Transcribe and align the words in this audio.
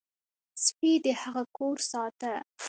سپي 0.63 0.91
د 1.03 1.05
هغه 1.21 1.43
کور 1.57 1.77
ساته. 1.91 2.33